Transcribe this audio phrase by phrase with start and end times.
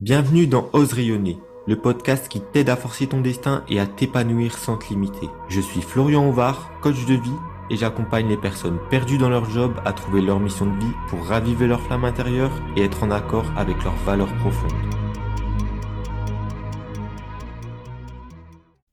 [0.00, 4.56] Bienvenue dans Ose rayonner, le podcast qui t'aide à forcer ton destin et à t'épanouir
[4.56, 5.28] sans te limiter.
[5.50, 7.36] Je suis Florian Ovar, coach de vie,
[7.68, 11.22] et j'accompagne les personnes perdues dans leur job à trouver leur mission de vie pour
[11.26, 14.72] raviver leur flamme intérieure et être en accord avec leurs valeurs profondes.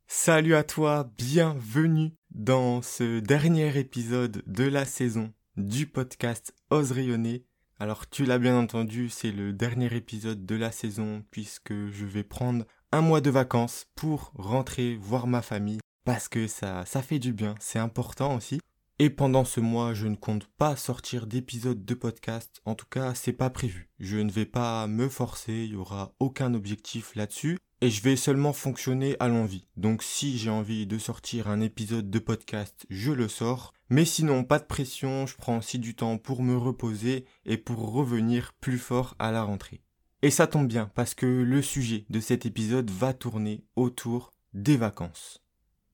[0.08, 7.46] Salut à toi, bienvenue dans ce dernier épisode de la saison du podcast Ose rayonner
[7.80, 12.23] alors tu l'as bien entendu, c'est le dernier épisode de la saison puisque je vais
[12.23, 17.20] prendre un mois de vacances pour rentrer voir ma famille parce que ça, ça fait
[17.20, 18.60] du bien, c'est important aussi.
[19.00, 22.61] Et pendant ce mois, je ne compte pas sortir d'épisode de podcast.
[22.65, 23.89] En tout cas, c'est pas prévu.
[24.00, 28.15] Je ne vais pas me forcer, il y aura aucun objectif là-dessus et je vais
[28.15, 29.67] seulement fonctionner à l'envie.
[29.75, 33.73] Donc si j'ai envie de sortir un épisode de podcast, je le sors.
[33.89, 37.91] Mais sinon, pas de pression, je prends aussi du temps pour me reposer et pour
[37.91, 39.81] revenir plus fort à la rentrée.
[40.22, 44.75] Et ça tombe bien parce que le sujet de cet épisode va tourner autour des
[44.75, 45.44] vacances.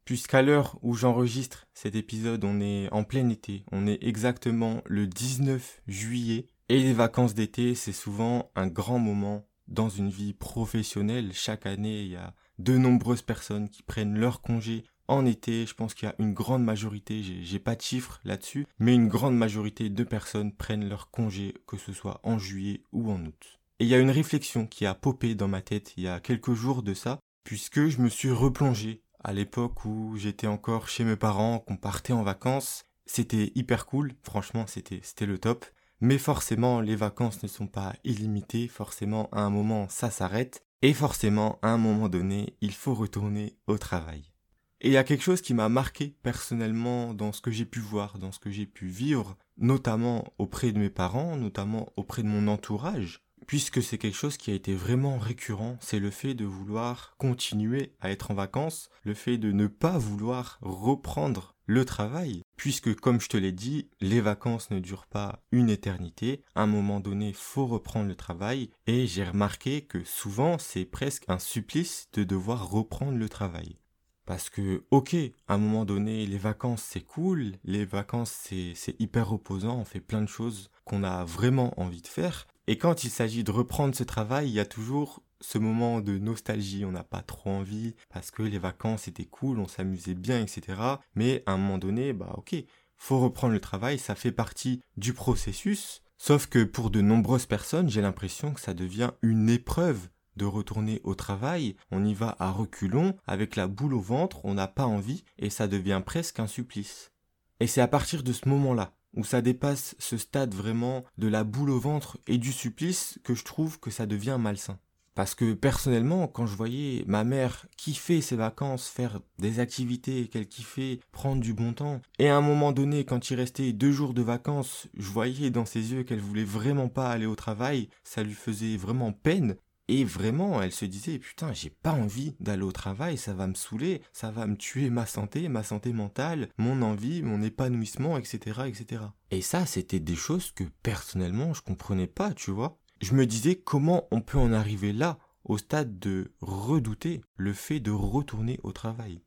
[0.06, 5.08] Puisqu'à l'heure où j'enregistre cet épisode, on est en plein été, on est exactement le
[5.08, 11.31] 19 juillet, et les vacances d'été, c'est souvent un grand moment dans une vie professionnelle.
[11.33, 15.66] Chaque année, il y a de nombreuses personnes qui prennent leur congé en été.
[15.66, 19.08] Je pense qu'il y a une grande majorité, j'ai pas de chiffres là-dessus, mais une
[19.08, 23.59] grande majorité de personnes prennent leur congé, que ce soit en juillet ou en août.
[23.80, 26.19] Et il y a une réflexion qui a popé dans ma tête il y a
[26.19, 31.03] quelques jours de ça, puisque je me suis replongé à l'époque où j'étais encore chez
[31.03, 32.86] mes parents, qu'on partait en vacances.
[33.06, 35.66] C'était hyper cool, franchement c'était c'était le top.
[36.04, 40.94] Mais forcément, les vacances ne sont pas illimitées, forcément à un moment ça s'arrête, et
[40.94, 44.34] forcément à un moment donné il faut retourner au travail.
[44.81, 47.80] Et il y a quelque chose qui m'a marqué personnellement dans ce que j'ai pu
[47.80, 52.28] voir, dans ce que j'ai pu vivre, notamment auprès de mes parents, notamment auprès de
[52.28, 56.46] mon entourage, puisque c'est quelque chose qui a été vraiment récurrent, c'est le fait de
[56.46, 62.44] vouloir continuer à être en vacances, le fait de ne pas vouloir reprendre le travail,
[62.58, 66.68] puisque comme je te l'ai dit, les vacances ne durent pas une éternité, à un
[66.68, 72.09] moment donné, faut reprendre le travail, et j'ai remarqué que souvent c'est presque un supplice
[72.14, 73.78] de devoir reprendre le travail.
[74.26, 75.16] Parce que, ok,
[75.48, 80.00] à un moment donné, les vacances c'est cool, les vacances c'est hyper reposant, on fait
[80.00, 83.96] plein de choses qu'on a vraiment envie de faire, et quand il s'agit de reprendre
[83.96, 87.96] ce travail, il y a toujours ce moment de nostalgie, on n'a pas trop envie,
[88.09, 90.79] parce que les vacances étaient cool, on s'amusait bien, etc.
[91.16, 92.56] Mais à un moment donné, bah ok,
[92.96, 96.02] faut reprendre le travail, ça fait partie du processus.
[96.18, 100.07] Sauf que pour de nombreuses personnes, j'ai l'impression que ça devient une épreuve
[100.38, 104.53] de retourner au travail, on y va à reculons, avec la boule au ventre, on
[104.53, 107.12] n'a pas envie, et ça devient presque un supplice.
[107.59, 111.44] Et c'est à partir de ce moment-là où ça dépasse ce stade vraiment de la
[111.44, 114.79] boule au ventre et du supplice que je trouve que ça devient malsain.
[115.16, 120.47] Parce que personnellement, quand je voyais ma mère kiffer ses vacances, faire des activités qu'elle
[120.47, 124.16] kiffait, prendre du bon temps, et à un moment donné, quand il restait deux jours
[124.16, 128.23] de vacances, je voyais dans ses yeux qu'elle voulait vraiment pas aller au travail, ça
[128.23, 129.56] lui faisait vraiment peine,
[129.90, 133.54] et vraiment, elle se disait, putain, j'ai pas envie d'aller au travail, ça va me
[133.54, 138.62] saouler, ça va me tuer ma santé, ma santé mentale, mon envie, mon épanouissement, etc.,
[138.68, 139.04] etc.
[139.32, 142.80] Et ça, c'était des choses que personnellement, je comprenais pas, tu vois.
[143.02, 147.82] Je me disais comment on peut en arriver là, au stade de redouter le fait
[147.82, 149.22] de retourner au travail?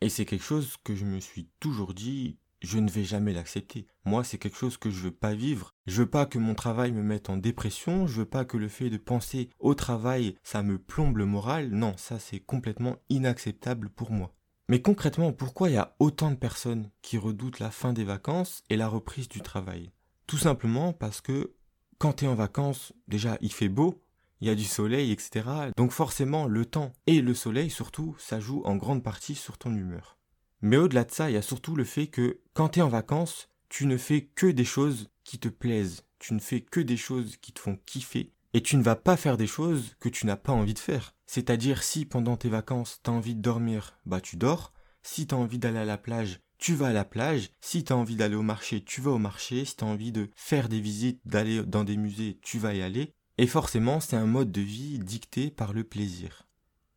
[0.00, 3.86] Et c'est quelque chose que je me suis toujours dit, je ne vais jamais l'accepter.
[4.04, 5.74] Moi, c'est quelque chose que je veux pas vivre.
[5.86, 8.68] Je veux pas que mon travail me mette en dépression, je veux pas que le
[8.68, 11.70] fait de penser au travail, ça me plombe le moral.
[11.70, 14.34] Non, ça c'est complètement inacceptable pour moi.
[14.68, 18.62] Mais concrètement, pourquoi il y a autant de personnes qui redoutent la fin des vacances
[18.70, 19.90] et la reprise du travail?
[20.26, 21.54] Tout simplement parce que
[21.98, 24.02] quand tu es en vacances, déjà il fait beau,
[24.40, 25.46] il y a du soleil, etc.
[25.76, 29.74] Donc forcément, le temps et le soleil surtout, ça joue en grande partie sur ton
[29.74, 30.18] humeur.
[30.62, 32.88] Mais au-delà de ça, il y a surtout le fait que quand tu es en
[32.88, 36.96] vacances, tu ne fais que des choses qui te plaisent, tu ne fais que des
[36.96, 40.26] choses qui te font kiffer, et tu ne vas pas faire des choses que tu
[40.26, 41.14] n'as pas envie de faire.
[41.26, 44.72] C'est-à-dire si pendant tes vacances, tu as envie de dormir, bah tu dors,
[45.02, 47.92] si tu as envie d'aller à la plage, tu vas à la plage, si tu
[47.92, 50.68] as envie d'aller au marché, tu vas au marché, si tu as envie de faire
[50.68, 54.52] des visites, d'aller dans des musées, tu vas y aller, et forcément c'est un mode
[54.52, 56.46] de vie dicté par le plaisir.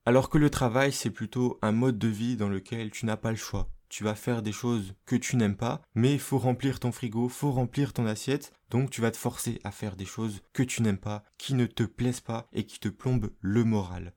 [0.07, 3.31] Alors que le travail, c'est plutôt un mode de vie dans lequel tu n'as pas
[3.31, 3.71] le choix.
[3.89, 7.27] Tu vas faire des choses que tu n'aimes pas, mais il faut remplir ton frigo,
[7.27, 10.83] faut remplir ton assiette, donc tu vas te forcer à faire des choses que tu
[10.83, 14.13] n'aimes pas, qui ne te plaisent pas et qui te plombent le moral.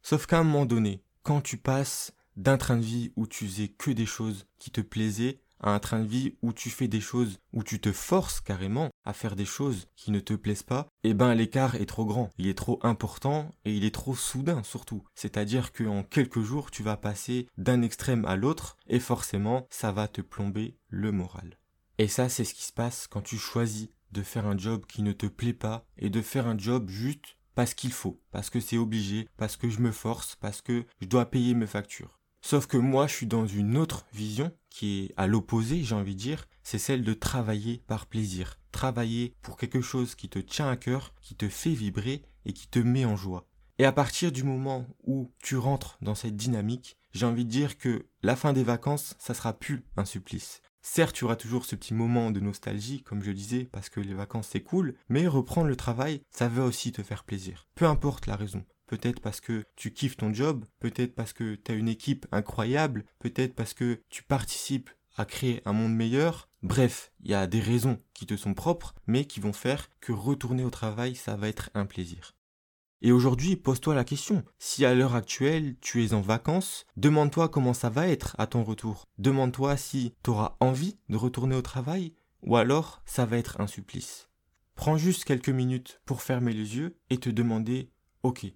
[0.00, 3.68] Sauf qu'à un moment donné, quand tu passes d'un train de vie où tu faisais
[3.68, 7.00] que des choses qui te plaisaient à un train de vie où tu fais des
[7.00, 10.88] choses où tu te forces carrément à faire des choses qui ne te plaisent pas,
[11.04, 14.62] eh ben l'écart est trop grand, il est trop important et il est trop soudain
[14.62, 15.04] surtout.
[15.14, 20.08] C'est-à-dire qu'en quelques jours, tu vas passer d'un extrême à l'autre et forcément, ça va
[20.08, 21.58] te plomber le moral.
[21.98, 25.02] Et ça, c'est ce qui se passe quand tu choisis de faire un job qui
[25.02, 28.60] ne te plaît pas et de faire un job juste parce qu'il faut, parce que
[28.60, 32.20] c'est obligé, parce que je me force, parce que je dois payer mes factures.
[32.48, 36.14] Sauf que moi, je suis dans une autre vision qui est à l'opposé, j'ai envie
[36.14, 38.60] de dire, c'est celle de travailler par plaisir.
[38.70, 42.68] Travailler pour quelque chose qui te tient à cœur, qui te fait vibrer et qui
[42.68, 43.48] te met en joie.
[43.80, 47.78] Et à partir du moment où tu rentres dans cette dynamique, j'ai envie de dire
[47.78, 50.62] que la fin des vacances, ça sera plus un supplice.
[50.82, 54.14] Certes, tu auras toujours ce petit moment de nostalgie, comme je disais, parce que les
[54.14, 57.66] vacances c'est cool, mais reprendre le travail, ça va aussi te faire plaisir.
[57.74, 58.64] Peu importe la raison.
[58.86, 63.04] Peut-être parce que tu kiffes ton job, peut-être parce que tu as une équipe incroyable,
[63.18, 66.48] peut-être parce que tu participes à créer un monde meilleur.
[66.62, 70.12] Bref, il y a des raisons qui te sont propres, mais qui vont faire que
[70.12, 72.34] retourner au travail, ça va être un plaisir.
[73.02, 74.42] Et aujourd'hui, pose-toi la question.
[74.58, 78.64] Si à l'heure actuelle, tu es en vacances, demande-toi comment ça va être à ton
[78.64, 79.06] retour.
[79.18, 83.66] Demande-toi si tu auras envie de retourner au travail, ou alors ça va être un
[83.66, 84.28] supplice.
[84.74, 87.90] Prends juste quelques minutes pour fermer les yeux et te demander,
[88.22, 88.46] ok,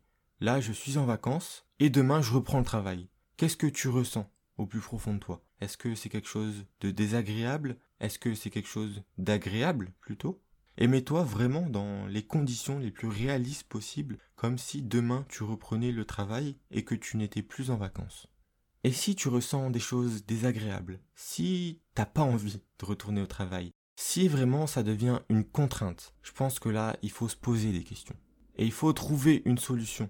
[0.40, 3.08] là je suis en vacances et demain je reprends le travail.
[3.37, 5.42] Qu'est-ce que tu ressens au plus profond de toi?
[5.60, 7.76] Est-ce que c'est quelque chose de désagréable?
[8.00, 10.42] Est-ce que c'est quelque chose d'agréable plutôt?
[10.78, 15.92] Et mets-toi vraiment dans les conditions les plus réalistes possibles, comme si demain tu reprenais
[15.92, 18.26] le travail et que tu n'étais plus en vacances.
[18.82, 23.72] Et si tu ressens des choses désagréables, si t'as pas envie de retourner au travail,
[23.96, 27.84] si vraiment ça devient une contrainte, je pense que là, il faut se poser des
[27.84, 28.16] questions.
[28.56, 30.08] Et il faut trouver une solution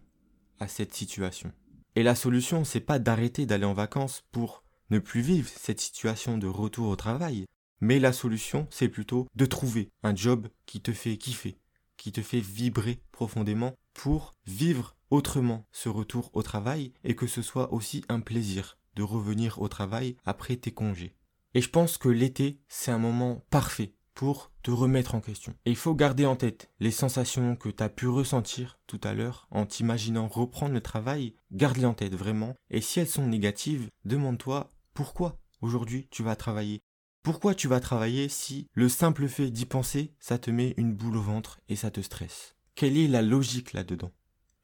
[0.69, 1.53] cette situation.
[1.97, 6.39] Et la solution, c'est pas d'arrêter d'aller en vacances pour ne plus vivre cette situation
[6.39, 7.47] de retour au travail,
[7.81, 11.59] mais la solution, c'est plutôt de trouver un job qui te fait kiffer,
[11.97, 17.43] qui te fait vibrer profondément pour vivre autrement ce retour au travail et que ce
[17.43, 21.15] soit aussi un plaisir de revenir au travail après tes congés.
[21.55, 25.55] Et je pense que l'été, c'est un moment parfait pour te remettre en question.
[25.65, 29.15] Et il faut garder en tête les sensations que tu as pu ressentir tout à
[29.15, 32.55] l'heure en t'imaginant reprendre le travail, garde-les en tête vraiment.
[32.71, 36.81] Et si elles sont négatives, demande-toi pourquoi aujourd'hui tu vas travailler.
[37.23, 41.19] Pourquoi tu vas travailler si le simple fait d'y penser, ça te met une boule
[41.19, 42.57] au ventre et ça te stresse?
[42.75, 44.11] Quelle est la logique là-dedans?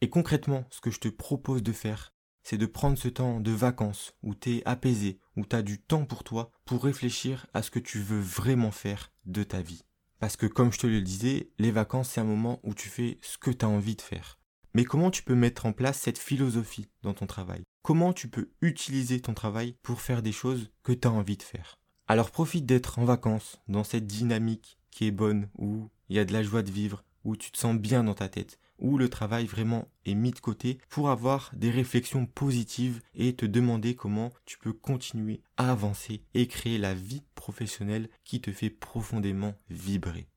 [0.00, 2.12] Et concrètement, ce que je te propose de faire,
[2.48, 5.80] c'est de prendre ce temps de vacances où tu es apaisé, où tu as du
[5.80, 9.82] temps pour toi, pour réfléchir à ce que tu veux vraiment faire de ta vie.
[10.20, 13.18] Parce que comme je te le disais, les vacances c'est un moment où tu fais
[13.20, 14.38] ce que tu as envie de faire.
[14.74, 17.64] Mais comment tu peux mettre en place cette philosophie dans ton travail?
[17.82, 21.42] Comment tu peux utiliser ton travail pour faire des choses que tu as envie de
[21.42, 21.80] faire?
[22.06, 26.24] Alors profite d'être en vacances, dans cette dynamique qui est bonne, où il y a
[26.24, 29.08] de la joie de vivre, où tu te sens bien dans ta tête, où le
[29.08, 34.32] travail vraiment est mis de côté pour avoir des réflexions positives et te demander comment
[34.44, 40.28] tu peux continuer à avancer et créer la vie professionnelle qui te fait profondément vibrer.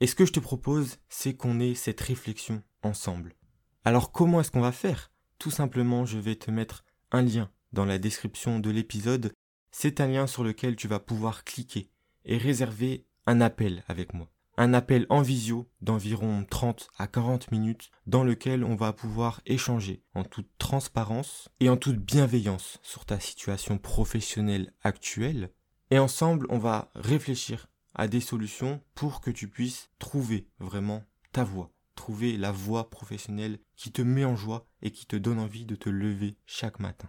[0.00, 3.34] Et ce que je te propose, c'est qu'on ait cette réflexion ensemble.
[3.84, 5.10] Alors comment est-ce qu'on va faire?
[5.38, 9.32] Tout simplement, je vais te mettre un lien dans la description de l'épisode.
[9.70, 11.90] C'est un lien sur lequel tu vas pouvoir cliquer
[12.24, 17.92] et réserver un appel avec moi un appel en visio d'environ 30 à 40 minutes
[18.08, 23.20] dans lequel on va pouvoir échanger en toute transparence et en toute bienveillance sur ta
[23.20, 25.52] situation professionnelle actuelle.
[25.92, 31.44] Et ensemble, on va réfléchir à des solutions pour que tu puisses trouver vraiment ta
[31.44, 35.66] voie, trouver la voie professionnelle qui te met en joie et qui te donne envie
[35.66, 37.08] de te lever chaque matin.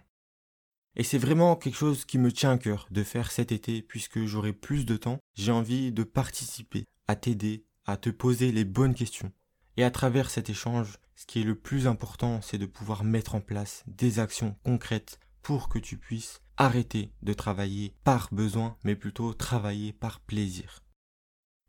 [0.94, 4.24] Et c'est vraiment quelque chose qui me tient à cœur de faire cet été puisque
[4.24, 5.18] j'aurai plus de temps.
[5.34, 9.32] J'ai envie de participer à t'aider à te poser les bonnes questions.
[9.76, 13.34] Et à travers cet échange, ce qui est le plus important, c'est de pouvoir mettre
[13.34, 18.94] en place des actions concrètes pour que tu puisses arrêter de travailler par besoin, mais
[18.94, 20.84] plutôt travailler par plaisir.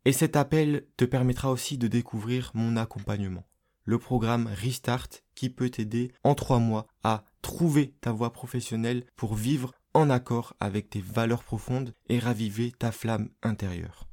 [0.04, 3.48] Et cet appel te permettra aussi de découvrir mon accompagnement,
[3.84, 9.34] le programme Restart qui peut t'aider en trois mois à trouver ta voie professionnelle pour
[9.34, 14.11] vivre en accord avec tes valeurs profondes et raviver ta flamme intérieure.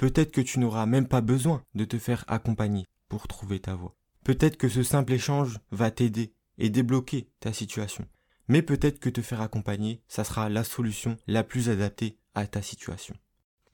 [0.00, 3.98] Peut-être que tu n'auras même pas besoin de te faire accompagner pour trouver ta voie.
[4.24, 8.06] Peut-être que ce simple échange va t'aider et débloquer ta situation.
[8.48, 12.62] Mais peut-être que te faire accompagner, ça sera la solution la plus adaptée à ta
[12.62, 13.14] situation.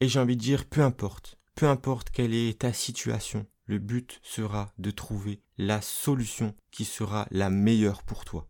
[0.01, 4.19] Et j'ai envie de dire, peu importe, peu importe quelle est ta situation, le but
[4.25, 8.49] sera de trouver la solution qui sera la meilleure pour toi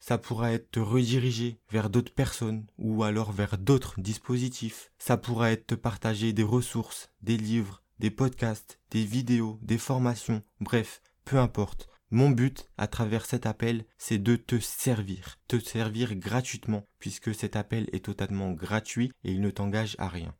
[0.00, 4.90] ça pourra être te rediriger vers d'autres personnes ou alors vers d'autres dispositifs.
[4.98, 10.42] Ça pourra être te partager des ressources, des livres, des podcasts, des vidéos, des formations,
[10.60, 11.88] bref, peu importe.
[12.10, 17.54] Mon but à travers cet appel, c'est de te servir, te servir gratuitement, puisque cet
[17.54, 20.34] appel est totalement gratuit et il ne t'engage à rien.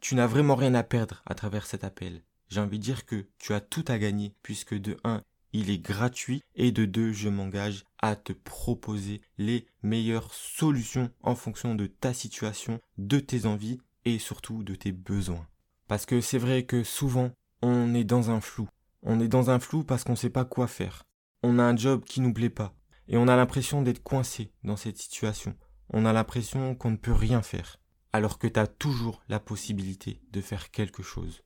[0.00, 2.22] Tu n'as vraiment rien à perdre à travers cet appel.
[2.48, 5.78] J'ai envie de dire que tu as tout à gagner, puisque de 1, il est
[5.78, 11.86] gratuit, et de 2, je m'engage à te proposer les meilleures solutions en fonction de
[11.86, 15.46] ta situation, de tes envies et surtout de tes besoins.
[15.86, 17.30] Parce que c'est vrai que souvent,
[17.62, 18.68] on est dans un flou.
[19.02, 21.04] On est dans un flou parce qu'on ne sait pas quoi faire.
[21.42, 22.74] On a un job qui nous plaît pas.
[23.08, 25.56] Et on a l'impression d'être coincé dans cette situation.
[25.90, 27.80] On a l'impression qu'on ne peut rien faire.
[28.12, 31.42] Alors que tu as toujours la possibilité de faire quelque chose.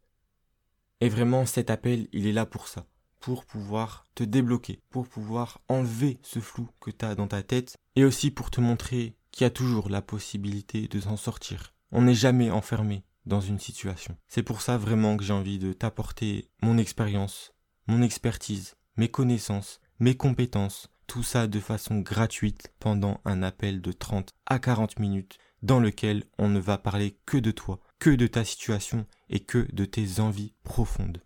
[1.01, 2.87] Et vraiment, cet appel, il est là pour ça.
[3.23, 4.81] Pour pouvoir te débloquer.
[4.91, 7.77] Pour pouvoir enlever ce flou que tu as dans ta tête.
[7.95, 11.73] Et aussi pour te montrer qu'il y a toujours la possibilité de s'en sortir.
[11.93, 14.17] On n'est jamais enfermé dans une situation.
[14.27, 17.53] C'est pour ça vraiment que j'ai envie de t'apporter mon expérience,
[17.87, 23.93] mon expertise, mes connaissances, mes compétences, tout ça de façon gratuite pendant un appel de
[23.93, 28.27] 30 à 40 minutes dans lequel on ne va parler que de toi, que de
[28.27, 31.23] ta situation et que de tes envies profondes.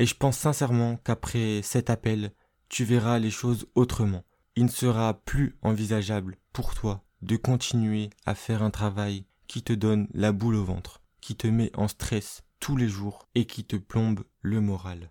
[0.00, 2.32] Et je pense sincèrement qu'après cet appel,
[2.68, 4.24] tu verras les choses autrement.
[4.56, 9.72] Il ne sera plus envisageable pour toi de continuer à faire un travail qui te
[9.72, 13.64] donne la boule au ventre qui te met en stress tous les jours et qui
[13.64, 15.10] te plombe le moral.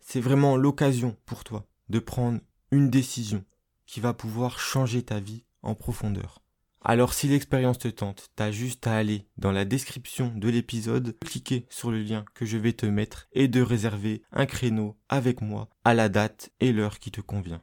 [0.00, 2.40] C'est vraiment l'occasion pour toi de prendre
[2.70, 3.44] une décision
[3.86, 6.41] qui va pouvoir changer ta vie en profondeur.
[6.84, 11.64] Alors si l'expérience te tente, t'as juste à aller dans la description de l'épisode, cliquer
[11.70, 15.70] sur le lien que je vais te mettre et de réserver un créneau avec moi
[15.84, 17.62] à la date et l'heure qui te convient.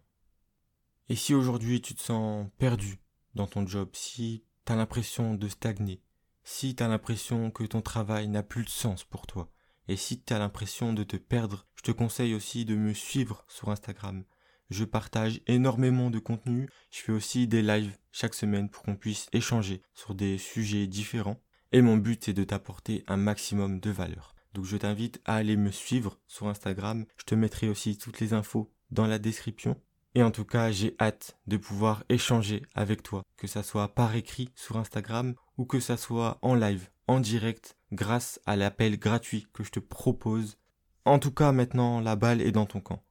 [1.09, 3.01] Et si aujourd'hui tu te sens perdu
[3.35, 6.01] dans ton job, si t'as l'impression de stagner,
[6.43, 9.51] si tu as l'impression que ton travail n'a plus de sens pour toi,
[9.89, 13.43] et si tu as l'impression de te perdre, je te conseille aussi de me suivre
[13.49, 14.23] sur Instagram.
[14.69, 19.27] Je partage énormément de contenu, je fais aussi des lives chaque semaine pour qu'on puisse
[19.33, 24.35] échanger sur des sujets différents, et mon but c'est de t'apporter un maximum de valeur.
[24.53, 28.33] Donc je t'invite à aller me suivre sur Instagram, je te mettrai aussi toutes les
[28.33, 29.79] infos dans la description.
[30.15, 34.15] Et en tout cas, j'ai hâte de pouvoir échanger avec toi, que ça soit par
[34.15, 39.47] écrit sur Instagram ou que ça soit en live, en direct, grâce à l'appel gratuit
[39.53, 40.57] que je te propose.
[41.05, 43.03] En tout cas, maintenant, la balle est dans ton camp.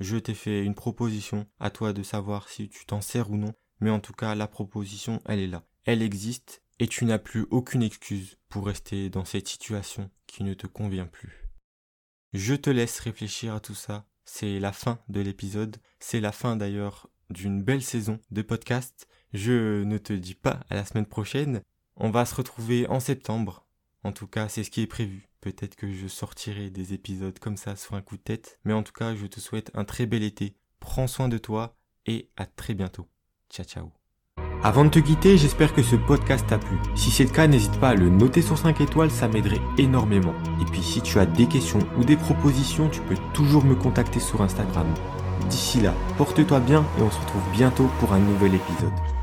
[0.00, 3.54] Je t'ai fait une proposition, à toi de savoir si tu t'en sers ou non,
[3.80, 5.64] mais en tout cas, la proposition, elle est là.
[5.84, 10.54] Elle existe et tu n'as plus aucune excuse pour rester dans cette situation qui ne
[10.54, 11.48] te convient plus.
[12.32, 14.06] Je te laisse réfléchir à tout ça.
[14.24, 15.76] C'est la fin de l'épisode.
[16.00, 19.06] C'est la fin d'ailleurs d'une belle saison de podcast.
[19.32, 21.62] Je ne te dis pas à la semaine prochaine,
[21.96, 23.66] on va se retrouver en septembre.
[24.02, 25.28] En tout cas, c'est ce qui est prévu.
[25.44, 28.58] Peut-être que je sortirai des épisodes comme ça sur un coup de tête.
[28.64, 30.56] Mais en tout cas, je te souhaite un très bel été.
[30.80, 33.08] Prends soin de toi et à très bientôt.
[33.50, 33.92] Ciao ciao.
[34.62, 36.78] Avant de te quitter, j'espère que ce podcast t'a plu.
[36.96, 40.34] Si c'est le cas, n'hésite pas à le noter sur 5 étoiles, ça m'aiderait énormément.
[40.62, 44.20] Et puis si tu as des questions ou des propositions, tu peux toujours me contacter
[44.20, 44.86] sur Instagram.
[45.50, 49.13] D'ici là, porte-toi bien et on se retrouve bientôt pour un nouvel épisode.